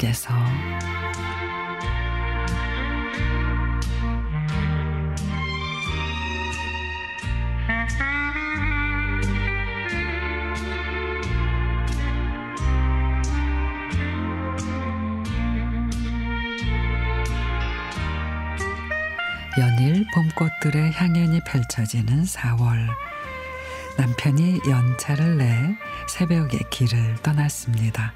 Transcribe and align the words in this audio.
속에서 0.00 0.34
연일 19.58 20.06
봄꽃들의 20.14 20.92
향연이 20.92 21.40
펼쳐지는 21.44 22.24
4월 22.24 22.88
남편이 23.98 24.60
연차를 24.68 25.36
내 25.36 25.76
새벽에 26.08 26.60
길을 26.70 27.16
떠났습니다. 27.22 28.14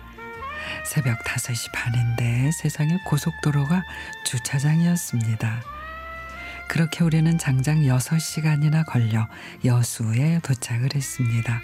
새벽 0.84 1.22
5시 1.24 1.72
반인데 1.72 2.50
세상에 2.52 2.96
고속도로가 3.06 3.82
주차장이었습니다. 4.24 5.62
그렇게 6.68 7.04
우리는 7.04 7.36
장장 7.38 7.80
6시간이나 7.82 8.84
걸려 8.86 9.28
여수에 9.64 10.40
도착을 10.42 10.90
했습니다. 10.94 11.60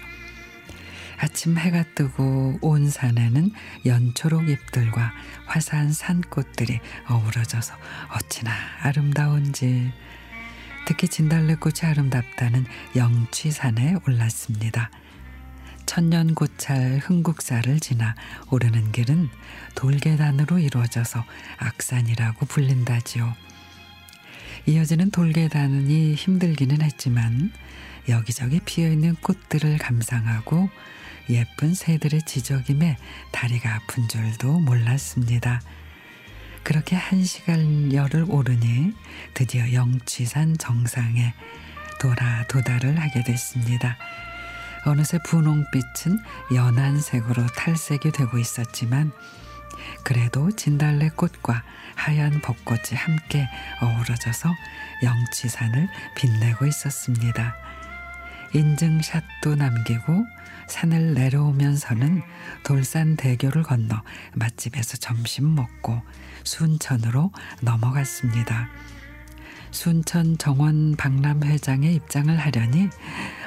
아침 1.17 1.57
해가 1.57 1.83
뜨고 1.93 2.57
온 2.61 2.89
산에는 2.89 3.51
연초록 3.85 4.49
잎들과 4.49 5.13
화사한 5.45 5.93
산꽃들이 5.93 6.79
어우러져서 7.07 7.75
어찌나 8.15 8.51
아름다운지 8.81 9.91
특히 10.87 11.07
진달래꽃이 11.07 11.81
아름답다는 11.83 12.65
영취산에 12.95 13.97
올랐습니다. 14.07 14.89
천년고찰 15.91 16.99
흥국사를 17.03 17.77
지나 17.81 18.15
오르는 18.49 18.93
길은 18.93 19.27
돌계단으로 19.75 20.57
이루어져서 20.57 21.21
악산이라고 21.57 22.45
불린다지요. 22.45 23.35
이어지는 24.67 25.11
돌계단이 25.11 26.15
힘들기는 26.15 26.81
했지만 26.81 27.51
여기저기 28.07 28.61
피어있는 28.61 29.15
꽃들을 29.15 29.79
감상하고 29.79 30.69
예쁜 31.29 31.73
새들의 31.73 32.21
지저김에 32.25 32.95
다리가 33.33 33.75
아픈 33.75 34.07
줄도 34.07 34.61
몰랐습니다. 34.61 35.61
그렇게 36.63 36.95
한 36.95 37.25
시간 37.25 37.91
열을 37.91 38.27
오르니 38.29 38.93
드디어 39.33 39.73
영취산 39.73 40.57
정상에 40.57 41.33
돌아 41.99 42.47
도달을 42.47 42.97
하게 42.97 43.25
됐습니다. 43.25 43.97
어느새 44.85 45.19
분홍빛은 45.23 46.19
연한 46.55 46.99
색으로 46.99 47.45
탈색이 47.47 48.11
되고 48.11 48.37
있었지만 48.37 49.11
그래도 50.03 50.51
진달래 50.51 51.09
꽃과 51.09 51.63
하얀 51.95 52.41
벚꽃이 52.41 52.95
함께 52.95 53.47
어우러져서 53.81 54.49
영치산을 55.03 55.87
빛내고 56.15 56.65
있었습니다. 56.65 57.55
인증샷도 58.53 59.55
남기고 59.55 60.25
산을 60.67 61.13
내려오면서는 61.13 62.21
돌산 62.63 63.15
대교를 63.15 63.63
건너 63.63 64.01
맛집에서 64.33 64.97
점심 64.97 65.55
먹고 65.55 66.01
순천으로 66.43 67.31
넘어갔습니다. 67.61 68.69
순천 69.71 70.37
정원 70.37 70.95
박람회장에 70.97 71.91
입장을 71.91 72.35
하려니 72.37 72.89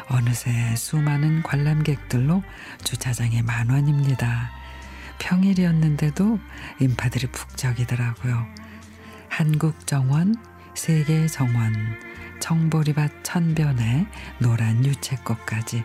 어느새 0.09 0.77
수많은 0.77 1.43
관람객들로 1.43 2.43
주차장이 2.83 3.43
만원입니다. 3.43 4.51
평일이었는데도 5.19 6.39
인파들이 6.81 7.29
북적이더라고요. 7.29 8.47
한국정원, 9.29 10.37
세계정원, 10.75 11.75
청보리밭 12.41 13.25
천변에 13.25 14.07
노란 14.39 14.85
유채꽃까지 14.85 15.85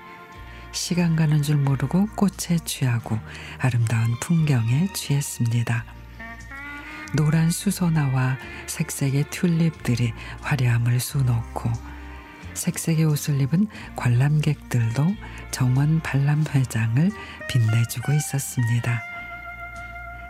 시간 0.71 1.15
가는 1.15 1.41
줄 1.41 1.57
모르고 1.57 2.07
꽃에 2.15 2.57
취하고 2.65 3.17
아름다운 3.57 4.19
풍경에 4.19 4.91
취했습니다. 4.93 5.85
노란 7.15 7.49
수소나와 7.49 8.37
색색의 8.67 9.31
튤립들이 9.31 10.13
화려함을 10.41 10.99
수놓고 10.99 11.71
색색의 12.59 13.05
옷을 13.05 13.41
입은 13.41 13.67
관람객들도 13.95 15.15
정원 15.51 16.01
관람회장을 16.01 17.09
빛내주고 17.47 18.13
있었습니다. 18.13 19.01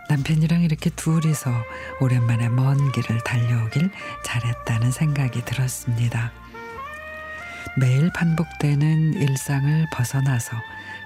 남편이랑 0.08 0.62
이렇게 0.62 0.90
둘이서 0.90 1.52
오랜만에 2.00 2.48
먼 2.48 2.90
길을 2.92 3.22
달려오길 3.24 3.90
잘했다는 4.24 4.90
생각이 4.90 5.44
들었습니다. 5.44 6.32
매일 7.76 8.10
반복되는 8.12 9.14
일상을 9.14 9.86
벗어나서 9.92 10.56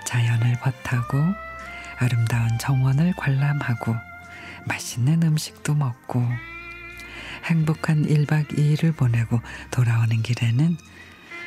자연을 0.06 0.58
벗하고 0.60 1.18
아름다운 1.98 2.58
정원을 2.58 3.14
관람하고 3.16 3.94
맛있는 4.66 5.22
음식도 5.22 5.74
먹고 5.74 6.26
행복한 7.44 8.06
1박 8.06 8.56
2일을 8.56 8.96
보내고 8.96 9.40
돌아오는 9.70 10.22
길에는 10.22 10.76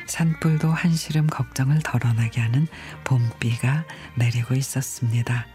산불도 0.08 0.70
한시름 0.70 1.26
걱정을 1.28 1.80
덜어나게 1.84 2.40
하는 2.40 2.66
봄비가 3.04 3.84
내리고 4.16 4.54
있었습니다. 4.54 5.46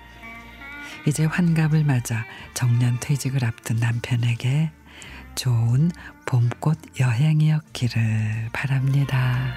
이제 1.07 1.25
환갑을 1.25 1.83
맞아 1.83 2.25
정년 2.53 2.99
퇴직을 2.99 3.43
앞둔 3.43 3.77
남편에게 3.77 4.71
좋은 5.35 5.91
봄꽃 6.25 6.99
여행이었기를 6.99 8.49
바랍니다. 8.53 9.53